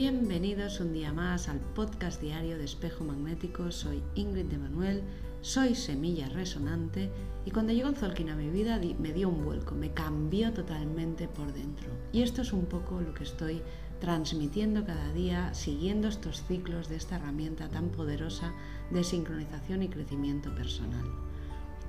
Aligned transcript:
Bienvenidos 0.00 0.80
un 0.80 0.94
día 0.94 1.12
más 1.12 1.50
al 1.50 1.60
podcast 1.60 2.22
diario 2.22 2.56
de 2.56 2.64
Espejo 2.64 3.04
Magnético. 3.04 3.70
Soy 3.70 4.02
Ingrid 4.14 4.46
de 4.46 4.56
Manuel, 4.56 5.02
soy 5.42 5.74
Semilla 5.74 6.26
Resonante 6.30 7.10
y 7.44 7.50
cuando 7.50 7.74
llegó 7.74 7.92
Zolkin 7.92 8.30
a 8.30 8.34
mi 8.34 8.48
vida 8.48 8.80
me 8.98 9.12
dio 9.12 9.28
un 9.28 9.44
vuelco, 9.44 9.74
me 9.74 9.92
cambió 9.92 10.54
totalmente 10.54 11.28
por 11.28 11.52
dentro. 11.52 11.90
Y 12.12 12.22
esto 12.22 12.40
es 12.40 12.54
un 12.54 12.64
poco 12.64 13.02
lo 13.02 13.12
que 13.12 13.24
estoy 13.24 13.60
transmitiendo 14.00 14.86
cada 14.86 15.12
día, 15.12 15.52
siguiendo 15.52 16.08
estos 16.08 16.44
ciclos 16.46 16.88
de 16.88 16.96
esta 16.96 17.16
herramienta 17.16 17.68
tan 17.68 17.90
poderosa 17.90 18.54
de 18.90 19.04
sincronización 19.04 19.82
y 19.82 19.88
crecimiento 19.88 20.54
personal. 20.54 21.04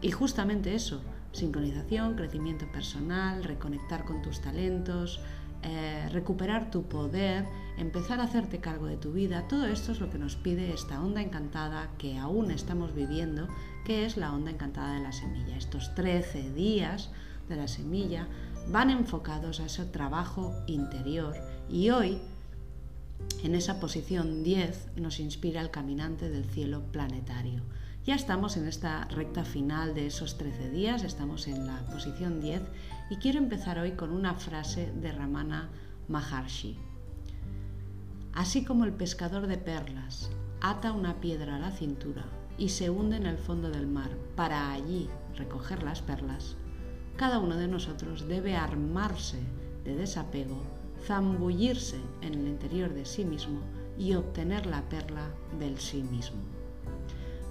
Y 0.01 0.11
justamente 0.11 0.75
eso, 0.75 0.99
sincronización, 1.31 2.15
crecimiento 2.15 2.69
personal, 2.73 3.45
reconectar 3.45 4.03
con 4.03 4.21
tus 4.21 4.41
talentos, 4.41 5.21
eh, 5.63 6.09
recuperar 6.11 6.71
tu 6.71 6.83
poder, 6.83 7.45
empezar 7.77 8.19
a 8.19 8.23
hacerte 8.23 8.59
cargo 8.59 8.87
de 8.87 8.97
tu 8.97 9.11
vida, 9.11 9.47
todo 9.47 9.65
esto 9.65 9.91
es 9.91 9.99
lo 9.99 10.09
que 10.09 10.17
nos 10.17 10.35
pide 10.35 10.73
esta 10.73 11.01
onda 11.01 11.21
encantada 11.21 11.89
que 11.97 12.17
aún 12.17 12.51
estamos 12.51 12.93
viviendo, 12.95 13.47
que 13.85 14.05
es 14.05 14.17
la 14.17 14.33
onda 14.33 14.51
encantada 14.51 14.95
de 14.95 15.01
la 15.01 15.11
semilla. 15.11 15.57
Estos 15.57 15.93
13 15.95 16.51
días 16.53 17.11
de 17.47 17.55
la 17.55 17.67
semilla 17.67 18.27
van 18.69 18.89
enfocados 18.89 19.59
a 19.59 19.65
ese 19.65 19.85
trabajo 19.85 20.53
interior 20.67 21.35
y 21.69 21.89
hoy 21.89 22.19
en 23.43 23.55
esa 23.55 23.79
posición 23.79 24.43
10 24.43 24.97
nos 24.97 25.19
inspira 25.19 25.61
el 25.61 25.71
caminante 25.71 26.29
del 26.29 26.45
cielo 26.45 26.81
planetario. 26.91 27.61
Ya 28.03 28.15
estamos 28.15 28.57
en 28.57 28.67
esta 28.67 29.05
recta 29.05 29.45
final 29.45 29.93
de 29.93 30.07
esos 30.07 30.39
13 30.39 30.71
días, 30.71 31.03
estamos 31.03 31.47
en 31.47 31.67
la 31.67 31.85
posición 31.85 32.41
10 32.41 32.63
y 33.11 33.17
quiero 33.17 33.37
empezar 33.37 33.77
hoy 33.77 33.91
con 33.91 34.11
una 34.11 34.33
frase 34.33 34.91
de 34.91 35.11
Ramana 35.11 35.69
Maharshi. 36.07 36.79
Así 38.33 38.65
como 38.65 38.85
el 38.85 38.93
pescador 38.93 39.45
de 39.45 39.59
perlas 39.59 40.31
ata 40.61 40.93
una 40.93 41.21
piedra 41.21 41.57
a 41.57 41.59
la 41.59 41.69
cintura 41.69 42.25
y 42.57 42.69
se 42.69 42.89
hunde 42.89 43.17
en 43.17 43.27
el 43.27 43.37
fondo 43.37 43.69
del 43.69 43.85
mar 43.85 44.09
para 44.35 44.71
allí 44.71 45.07
recoger 45.35 45.83
las 45.83 46.01
perlas, 46.01 46.55
cada 47.17 47.37
uno 47.37 47.55
de 47.55 47.67
nosotros 47.67 48.27
debe 48.27 48.55
armarse 48.55 49.37
de 49.83 49.95
desapego, 49.95 50.59
zambullirse 51.05 51.99
en 52.23 52.33
el 52.33 52.47
interior 52.47 52.95
de 52.95 53.05
sí 53.05 53.25
mismo 53.25 53.59
y 53.99 54.15
obtener 54.15 54.65
la 54.65 54.89
perla 54.89 55.29
del 55.59 55.77
sí 55.77 56.01
mismo. 56.01 56.60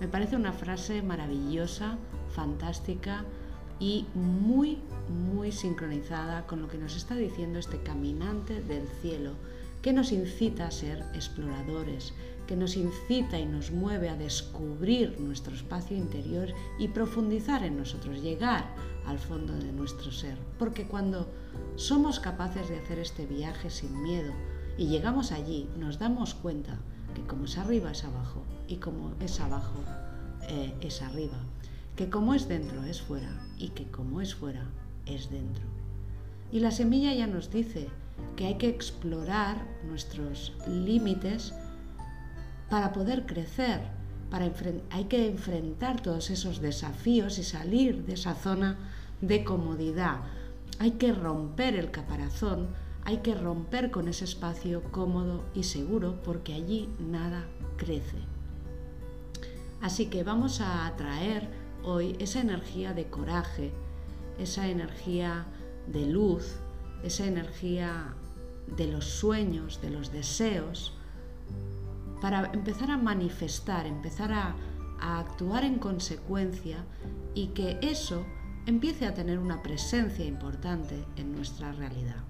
Me 0.01 0.09
parece 0.09 0.35
una 0.35 0.53
frase 0.53 1.03
maravillosa, 1.03 1.99
fantástica 2.35 3.27
y 3.79 4.07
muy, 4.15 4.79
muy 5.09 5.53
sincronizada 5.53 6.47
con 6.47 6.63
lo 6.63 6.69
que 6.69 6.79
nos 6.79 6.97
está 6.97 7.17
diciendo 7.17 7.59
este 7.59 7.83
caminante 7.83 8.63
del 8.63 8.89
cielo, 9.03 9.35
que 9.83 9.93
nos 9.93 10.11
incita 10.13 10.67
a 10.67 10.71
ser 10.71 11.05
exploradores, 11.15 12.15
que 12.47 12.57
nos 12.57 12.77
incita 12.77 13.39
y 13.39 13.45
nos 13.45 13.73
mueve 13.73 14.09
a 14.09 14.17
descubrir 14.17 15.21
nuestro 15.21 15.55
espacio 15.55 15.97
interior 15.97 16.49
y 16.79 16.89
profundizar 16.89 17.63
en 17.63 17.77
nosotros, 17.77 18.23
llegar 18.23 18.75
al 19.07 19.19
fondo 19.19 19.53
de 19.53 19.71
nuestro 19.73 20.11
ser. 20.11 20.39
Porque 20.59 20.87
cuando 20.87 21.29
somos 21.77 22.21
capaces 22.21 22.71
de 22.71 22.79
hacer 22.79 22.99
este 22.99 23.27
viaje 23.27 23.69
sin 23.69 24.03
miedo 24.03 24.33
y 24.79 24.89
llegamos 24.89 25.31
allí, 25.31 25.69
nos 25.79 25.99
damos 25.99 26.35
cuenta 26.35 26.79
que 27.15 27.23
como 27.23 27.45
es 27.45 27.59
arriba 27.59 27.91
es 27.93 28.05
abajo 28.05 28.43
y 28.69 28.77
como 28.77 29.13
es 29.21 29.41
abajo 29.41 29.79
eh, 30.49 30.75
es 30.81 31.03
arriba, 31.03 31.39
que 31.97 32.09
como 32.11 32.35
es 32.35 32.49
dentro 32.49 32.85
es 32.85 33.01
fuera 33.03 33.31
y 33.59 33.69
que 33.69 33.87
como 33.91 34.21
es 34.21 34.35
fuera 34.35 34.65
es 35.07 35.31
dentro. 35.31 35.65
Y 36.53 36.61
la 36.61 36.71
semilla 36.71 37.15
ya 37.15 37.27
nos 37.27 37.51
dice 37.51 37.89
que 38.37 38.47
hay 38.47 38.55
que 38.57 38.69
explorar 38.69 39.65
nuestros 39.87 40.53
límites 40.67 41.55
para 42.69 42.93
poder 42.93 43.27
crecer, 43.27 43.81
para 44.31 44.51
hay 44.91 45.05
que 45.05 45.29
enfrentar 45.29 46.01
todos 46.01 46.31
esos 46.31 46.61
desafíos 46.61 47.39
y 47.39 47.45
salir 47.45 48.05
de 48.05 48.15
esa 48.15 48.35
zona 48.35 48.79
de 49.21 49.45
comodidad. 49.45 50.21
Hay 50.79 50.93
que 50.93 51.13
romper 51.13 51.75
el 51.75 51.91
caparazón 51.91 52.69
hay 53.05 53.19
que 53.19 53.35
romper 53.35 53.91
con 53.91 54.09
ese 54.09 54.25
espacio 54.25 54.83
cómodo 54.91 55.45
y 55.55 55.65
seguro 55.65 56.21
porque 56.23 56.55
allí 56.55 56.89
nada 56.99 57.47
crece. 57.77 58.19
Así 59.81 60.07
que 60.07 60.23
vamos 60.23 60.61
a 60.61 60.87
atraer 60.87 61.49
hoy 61.83 62.17
esa 62.19 62.41
energía 62.41 62.93
de 62.93 63.07
coraje, 63.07 63.73
esa 64.39 64.69
energía 64.69 65.47
de 65.87 66.07
luz, 66.07 66.57
esa 67.03 67.27
energía 67.27 68.15
de 68.77 68.87
los 68.87 69.07
sueños, 69.07 69.81
de 69.81 69.91
los 69.91 70.13
deseos, 70.13 70.93
para 72.21 72.51
empezar 72.53 72.91
a 72.91 72.99
manifestar, 72.99 73.87
empezar 73.87 74.33
a, 74.33 74.55
a 75.01 75.21
actuar 75.21 75.65
en 75.65 75.79
consecuencia 75.79 76.85
y 77.35 77.49
que 77.49 77.79
eso 77.81 78.25
empiece 78.67 79.07
a 79.07 79.15
tener 79.15 79.39
una 79.39 79.63
presencia 79.63 80.25
importante 80.27 81.05
en 81.17 81.35
nuestra 81.35 81.73
realidad. 81.73 82.30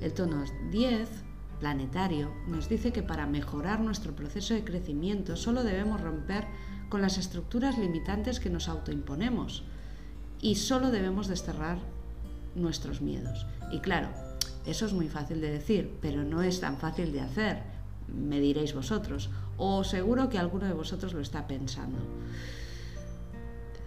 El 0.00 0.12
tono 0.12 0.44
10, 0.70 1.08
planetario, 1.60 2.30
nos 2.46 2.68
dice 2.68 2.92
que 2.92 3.02
para 3.02 3.26
mejorar 3.26 3.80
nuestro 3.80 4.14
proceso 4.14 4.54
de 4.54 4.64
crecimiento 4.64 5.36
solo 5.36 5.64
debemos 5.64 6.00
romper 6.00 6.46
con 6.88 7.02
las 7.02 7.18
estructuras 7.18 7.78
limitantes 7.78 8.40
que 8.40 8.50
nos 8.50 8.68
autoimponemos 8.68 9.64
y 10.40 10.56
solo 10.56 10.90
debemos 10.90 11.28
desterrar 11.28 11.78
nuestros 12.54 13.00
miedos. 13.00 13.46
Y 13.72 13.80
claro, 13.80 14.08
eso 14.66 14.86
es 14.86 14.92
muy 14.92 15.08
fácil 15.08 15.40
de 15.40 15.50
decir, 15.50 15.96
pero 16.00 16.24
no 16.24 16.42
es 16.42 16.60
tan 16.60 16.76
fácil 16.76 17.12
de 17.12 17.20
hacer, 17.20 17.62
me 18.08 18.40
diréis 18.40 18.74
vosotros, 18.74 19.30
o 19.56 19.84
seguro 19.84 20.28
que 20.28 20.38
alguno 20.38 20.66
de 20.66 20.72
vosotros 20.72 21.12
lo 21.14 21.20
está 21.20 21.46
pensando. 21.46 21.98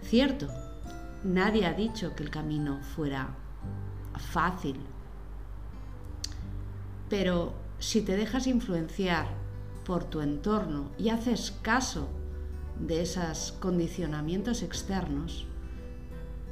Cierto, 0.02 0.48
nadie 1.24 1.66
ha 1.66 1.72
dicho 1.72 2.14
que 2.14 2.22
el 2.22 2.30
camino 2.30 2.80
fuera 2.82 3.28
fácil 4.18 4.76
pero 7.10 7.52
si 7.80 8.00
te 8.00 8.16
dejas 8.16 8.46
influenciar 8.46 9.26
por 9.84 10.04
tu 10.04 10.20
entorno 10.20 10.90
y 10.96 11.10
haces 11.10 11.50
caso 11.62 12.08
de 12.78 13.02
esos 13.02 13.52
condicionamientos 13.60 14.62
externos, 14.62 15.46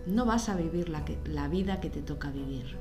no 0.06 0.26
vas 0.26 0.48
a 0.48 0.56
vivir 0.56 0.88
la, 0.88 1.48
vida 1.48 1.80
que 1.80 1.90
te 1.90 2.02
toca 2.02 2.30
vivir. 2.30 2.76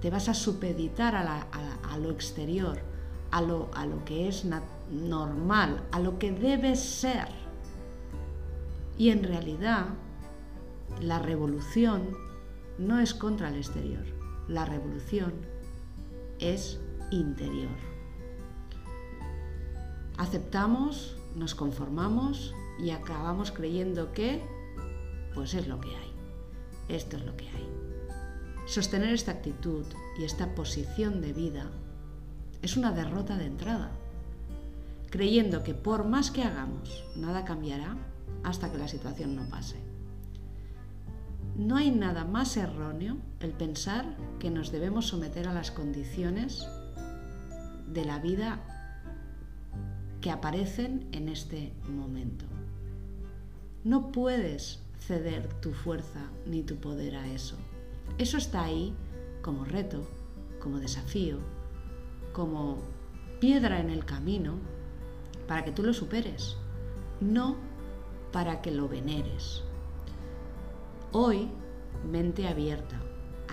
Te 0.00 0.10
vas 0.10 0.28
a 0.28 0.34
supeditar 0.34 1.16
a, 1.16 1.98
lo 1.98 2.10
exterior, 2.10 2.78
a 3.30 3.40
lo, 3.40 3.70
que 4.04 4.28
es 4.28 4.46
normal, 4.90 5.82
a 5.90 6.00
lo 6.00 6.18
que 6.18 6.32
debe 6.32 6.76
ser. 6.76 7.28
Y 8.98 9.10
en 9.10 9.24
realidad, 9.24 9.86
la 11.00 11.18
revolución 11.18 12.10
no 12.78 13.00
es 13.00 13.14
contra 13.14 13.48
el 13.48 13.56
exterior. 13.56 14.04
La 14.48 14.64
revolución 14.64 15.32
es 16.42 16.80
interior. 17.10 17.70
Aceptamos, 20.18 21.16
nos 21.36 21.54
conformamos 21.54 22.54
y 22.78 22.90
acabamos 22.90 23.52
creyendo 23.52 24.12
que, 24.12 24.42
pues 25.34 25.54
es 25.54 25.68
lo 25.68 25.80
que 25.80 25.88
hay. 25.88 26.12
Esto 26.88 27.16
es 27.16 27.24
lo 27.24 27.36
que 27.36 27.48
hay. 27.48 27.68
Sostener 28.66 29.12
esta 29.12 29.32
actitud 29.32 29.84
y 30.18 30.24
esta 30.24 30.54
posición 30.54 31.20
de 31.20 31.32
vida 31.32 31.70
es 32.60 32.76
una 32.76 32.92
derrota 32.92 33.36
de 33.36 33.46
entrada, 33.46 33.90
creyendo 35.10 35.62
que 35.62 35.74
por 35.74 36.04
más 36.04 36.30
que 36.30 36.42
hagamos, 36.42 37.04
nada 37.16 37.44
cambiará 37.44 37.96
hasta 38.44 38.70
que 38.70 38.78
la 38.78 38.88
situación 38.88 39.34
no 39.36 39.48
pase. 39.48 39.91
No 41.56 41.76
hay 41.76 41.90
nada 41.90 42.24
más 42.24 42.56
erróneo 42.56 43.18
el 43.40 43.52
pensar 43.52 44.16
que 44.38 44.50
nos 44.50 44.72
debemos 44.72 45.08
someter 45.08 45.48
a 45.48 45.52
las 45.52 45.70
condiciones 45.70 46.66
de 47.86 48.04
la 48.06 48.18
vida 48.18 48.60
que 50.22 50.30
aparecen 50.30 51.08
en 51.12 51.28
este 51.28 51.74
momento. 51.88 52.46
No 53.84 54.12
puedes 54.12 54.80
ceder 54.98 55.52
tu 55.60 55.72
fuerza 55.72 56.30
ni 56.46 56.62
tu 56.62 56.76
poder 56.76 57.16
a 57.16 57.26
eso. 57.26 57.56
Eso 58.16 58.38
está 58.38 58.62
ahí 58.62 58.94
como 59.42 59.64
reto, 59.64 60.08
como 60.60 60.78
desafío, 60.78 61.38
como 62.32 62.78
piedra 63.40 63.80
en 63.80 63.90
el 63.90 64.06
camino 64.06 64.54
para 65.46 65.64
que 65.64 65.72
tú 65.72 65.82
lo 65.82 65.92
superes, 65.92 66.56
no 67.20 67.56
para 68.32 68.62
que 68.62 68.70
lo 68.70 68.88
veneres. 68.88 69.64
Hoy, 71.14 71.50
mente 72.10 72.48
abierta 72.48 72.98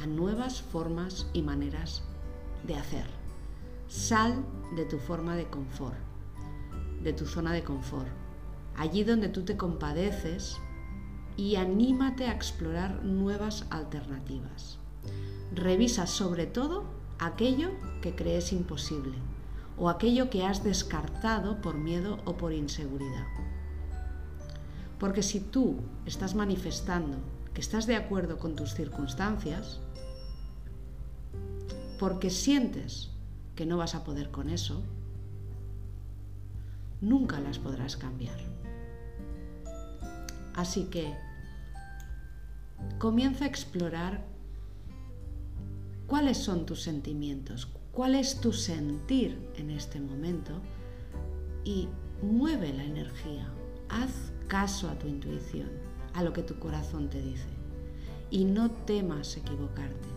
a 0.02 0.06
nuevas 0.06 0.62
formas 0.62 1.28
y 1.34 1.42
maneras 1.42 2.04
de 2.66 2.76
hacer. 2.76 3.06
Sal 3.90 4.46
de 4.78 4.86
tu 4.86 4.98
forma 4.98 5.36
de 5.36 5.50
confort, 5.50 5.98
de 7.04 7.12
tu 7.12 7.26
zona 7.26 7.52
de 7.52 7.66
confort, 7.66 8.08
allí 8.78 9.04
donde 9.04 9.28
tú 9.28 9.44
te 9.44 9.58
compadeces 9.58 10.56
y 11.36 11.58
anímate 11.58 12.28
a 12.28 12.32
explorar 12.32 13.04
nuevas 13.04 13.66
alternativas. 13.72 14.80
Revisa 15.54 16.08
sobre 16.08 16.46
todo 16.46 16.86
aquello 17.20 17.72
que 18.02 18.16
crees 18.16 18.54
imposible 18.54 19.18
o 19.78 19.90
aquello 19.90 20.30
que 20.30 20.46
has 20.46 20.64
descartado 20.64 21.60
por 21.60 21.76
miedo 21.76 22.20
o 22.24 22.38
por 22.38 22.54
inseguridad. 22.54 23.28
Porque 24.98 25.24
si 25.24 25.42
tú 25.42 25.76
estás 26.06 26.36
manifestando 26.36 27.18
estás 27.60 27.86
de 27.88 27.96
acuerdo 27.96 28.38
con 28.38 28.56
tus 28.56 28.74
circunstancias, 28.74 29.80
porque 32.00 32.30
sientes 32.30 33.12
que 33.56 33.66
no 33.66 33.78
vas 33.78 33.96
a 33.96 34.04
poder 34.04 34.32
con 34.32 34.50
eso, 34.50 34.82
nunca 37.02 37.40
las 37.40 37.60
podrás 37.60 37.98
cambiar. 37.98 38.38
Así 40.56 40.86
que 40.86 41.14
comienza 42.98 43.46
a 43.46 43.48
explorar 43.48 44.26
cuáles 46.08 46.38
son 46.38 46.66
tus 46.66 46.82
sentimientos, 46.82 47.68
cuál 47.92 48.16
es 48.16 48.40
tu 48.40 48.54
sentir 48.54 49.38
en 49.56 49.70
este 49.70 50.00
momento 50.00 50.62
y 51.64 51.90
mueve 52.22 52.74
la 52.74 52.84
energía. 52.84 53.48
Haz 53.90 54.32
caso 54.48 54.90
a 54.90 54.98
tu 54.98 55.08
intuición, 55.08 55.70
a 56.14 56.24
lo 56.24 56.34
que 56.34 56.44
tu 56.44 56.60
corazón 56.60 57.10
te 57.10 57.22
dice 57.22 57.48
y 58.32 58.46
no 58.46 58.70
temas 58.72 59.38
equivocarte. 59.38 60.08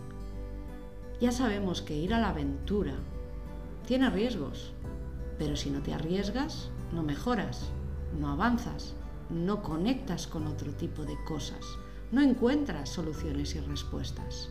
Ya 1.19 1.31
sabemos 1.31 1.81
que 1.81 1.95
ir 1.95 2.13
a 2.13 2.19
la 2.19 2.29
aventura 2.29 2.95
tiene 3.87 4.09
riesgos, 4.09 4.73
pero 5.37 5.55
si 5.55 5.69
no 5.69 5.81
te 5.81 5.93
arriesgas, 5.93 6.69
no 6.91 7.03
mejoras, 7.03 7.69
no 8.19 8.29
avanzas, 8.29 8.93
no 9.29 9.63
conectas 9.63 10.27
con 10.27 10.47
otro 10.47 10.71
tipo 10.73 11.03
de 11.03 11.15
cosas, 11.25 11.65
no 12.11 12.21
encuentras 12.21 12.89
soluciones 12.89 13.55
y 13.55 13.59
respuestas. 13.61 14.49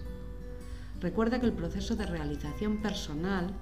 Recuerda 1.01 1.41
que 1.41 1.47
el 1.47 1.53
proceso 1.53 1.97
de 1.97 2.07
realización 2.07 2.79
personal 2.79 3.53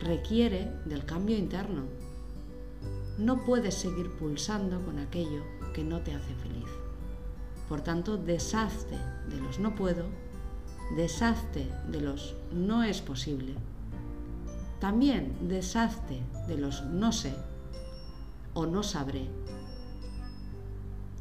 requiere 0.00 0.72
del 0.84 1.04
cambio 1.04 1.36
interno. 1.36 1.84
No 3.18 3.44
puedes 3.44 3.74
seguir 3.74 4.10
pulsando 4.16 4.82
con 4.84 4.98
aquello 4.98 5.42
que 5.74 5.84
no 5.84 6.00
te 6.00 6.14
hace 6.14 6.34
feliz. 6.34 6.87
Por 7.68 7.82
tanto, 7.82 8.16
deshazte 8.16 8.96
de 9.28 9.40
los 9.40 9.58
no 9.58 9.74
puedo, 9.74 10.04
deshazte 10.96 11.70
de 11.90 12.00
los 12.00 12.34
no 12.52 12.82
es 12.82 13.02
posible. 13.02 13.54
También 14.80 15.48
deshazte 15.48 16.22
de 16.46 16.56
los 16.56 16.82
no 16.84 17.12
sé 17.12 17.34
o 18.54 18.64
no 18.64 18.82
sabré. 18.82 19.28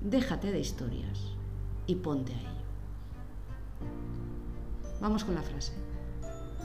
Déjate 0.02 0.52
de 0.52 0.60
historias 0.60 1.20
y 1.86 1.96
ponte 1.96 2.34
a 2.34 2.40
ello. 2.40 2.48
Vamos 5.02 5.26
con 5.26 5.36
la 5.36 5.42
frase. 5.42 5.74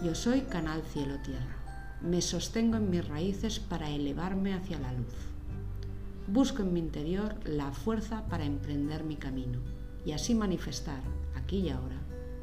Yo 0.04 0.14
soy 0.14 0.42
canal 0.42 0.82
cielo-tierra. 0.82 1.56
Me 2.02 2.20
sostengo 2.20 2.76
en 2.76 2.90
mis 2.90 3.06
raíces 3.06 3.58
para 3.58 3.90
elevarme 3.90 4.54
hacia 4.54 4.78
la 4.78 4.92
luz. 4.92 5.31
Busco 6.28 6.62
en 6.62 6.72
mi 6.72 6.80
interior 6.80 7.34
la 7.44 7.72
fuerza 7.72 8.26
para 8.28 8.44
emprender 8.44 9.02
mi 9.02 9.16
camino 9.16 9.58
y 10.04 10.12
así 10.12 10.34
manifestar 10.34 11.02
aquí 11.34 11.58
y 11.58 11.70
ahora, 11.70 12.00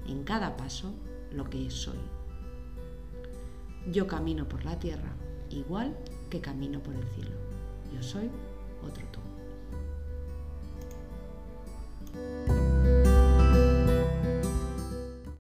en 0.08 0.24
cada 0.24 0.58
paso, 0.58 0.94
lo 1.32 1.50
que 1.50 1.70
soy. 1.70 2.00
Yo 3.92 4.06
camino 4.06 4.48
por 4.48 4.66
la 4.66 4.78
tierra 4.80 5.14
igual 5.50 5.96
que 6.30 6.42
camino 6.42 6.82
por 6.84 6.94
el 6.94 7.08
cielo. 7.10 7.36
Yo 7.94 8.04
soy 8.04 8.30
otro 8.86 9.06
tú. 9.12 9.20